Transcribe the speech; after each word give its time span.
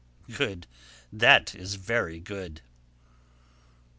Good, 0.35 0.65
that 1.13 1.53
is, 1.53 1.75
very 1.75 2.19
good." 2.19 2.61